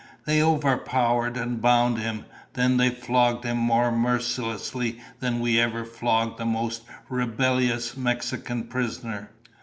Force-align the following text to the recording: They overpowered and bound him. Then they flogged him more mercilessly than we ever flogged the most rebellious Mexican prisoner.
They 0.25 0.41
overpowered 0.41 1.37
and 1.37 1.61
bound 1.61 1.99
him. 1.99 2.25
Then 2.53 2.77
they 2.77 2.89
flogged 2.89 3.43
him 3.45 3.57
more 3.57 3.91
mercilessly 3.91 4.99
than 5.19 5.39
we 5.41 5.59
ever 5.59 5.85
flogged 5.85 6.39
the 6.39 6.45
most 6.47 6.81
rebellious 7.07 7.95
Mexican 7.95 8.63
prisoner. 8.63 9.29